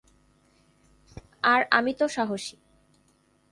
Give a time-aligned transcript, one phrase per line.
[1.43, 2.55] আর আমিতো সাহসী।